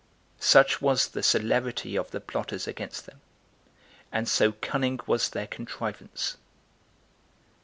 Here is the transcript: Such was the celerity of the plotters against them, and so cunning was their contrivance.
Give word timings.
Such 0.39 0.81
was 0.81 1.09
the 1.09 1.21
celerity 1.21 1.95
of 1.95 2.09
the 2.09 2.19
plotters 2.19 2.65
against 2.65 3.05
them, 3.05 3.21
and 4.11 4.27
so 4.27 4.51
cunning 4.51 4.99
was 5.05 5.29
their 5.29 5.45
contrivance. 5.45 6.37